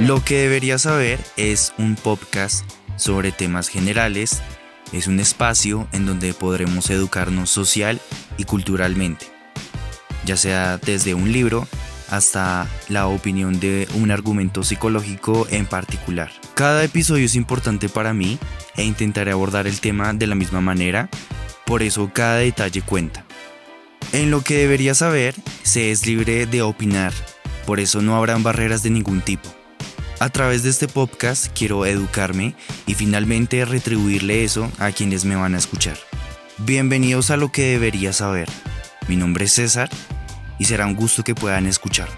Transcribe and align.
Lo 0.00 0.22
que 0.22 0.42
deberías 0.42 0.82
saber 0.82 1.18
es 1.38 1.72
un 1.78 1.94
podcast 1.94 2.70
sobre 2.96 3.32
temas 3.32 3.68
generales, 3.68 4.42
es 4.92 5.06
un 5.06 5.20
espacio 5.20 5.88
en 5.92 6.04
donde 6.04 6.34
podremos 6.34 6.90
educarnos 6.90 7.48
social 7.48 7.98
y 8.36 8.44
culturalmente, 8.44 9.24
ya 10.26 10.36
sea 10.36 10.76
desde 10.76 11.14
un 11.14 11.32
libro 11.32 11.66
hasta 12.10 12.68
la 12.90 13.06
opinión 13.06 13.58
de 13.58 13.88
un 13.94 14.10
argumento 14.10 14.64
psicológico 14.64 15.46
en 15.50 15.64
particular. 15.64 16.30
Cada 16.54 16.84
episodio 16.84 17.24
es 17.24 17.34
importante 17.34 17.88
para 17.88 18.12
mí 18.12 18.38
e 18.76 18.84
intentaré 18.84 19.32
abordar 19.32 19.66
el 19.66 19.80
tema 19.80 20.12
de 20.12 20.26
la 20.26 20.34
misma 20.34 20.60
manera, 20.60 21.08
por 21.64 21.82
eso 21.82 22.10
cada 22.12 22.36
detalle 22.36 22.82
cuenta. 22.82 23.24
En 24.12 24.30
lo 24.30 24.42
que 24.42 24.58
deberías 24.58 24.98
saber, 24.98 25.34
se 25.62 25.90
es 25.90 26.06
libre 26.06 26.44
de 26.44 26.60
opinar, 26.60 27.14
por 27.64 27.80
eso 27.80 28.02
no 28.02 28.14
habrán 28.14 28.42
barreras 28.42 28.82
de 28.82 28.90
ningún 28.90 29.22
tipo. 29.22 29.56
A 30.18 30.30
través 30.30 30.62
de 30.62 30.70
este 30.70 30.88
podcast 30.88 31.48
quiero 31.54 31.84
educarme 31.84 32.54
y 32.86 32.94
finalmente 32.94 33.62
retribuirle 33.66 34.44
eso 34.44 34.72
a 34.78 34.90
quienes 34.90 35.26
me 35.26 35.36
van 35.36 35.54
a 35.54 35.58
escuchar. 35.58 35.98
Bienvenidos 36.56 37.30
a 37.30 37.36
lo 37.36 37.52
que 37.52 37.72
deberías 37.72 38.16
saber. 38.16 38.48
Mi 39.08 39.16
nombre 39.16 39.44
es 39.44 39.52
César 39.52 39.90
y 40.58 40.64
será 40.64 40.86
un 40.86 40.96
gusto 40.96 41.22
que 41.22 41.34
puedan 41.34 41.66
escuchar. 41.66 42.08